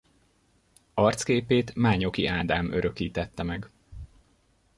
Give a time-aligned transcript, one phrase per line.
[0.93, 3.69] Arcképét Mányoki Ádám örökítette meg.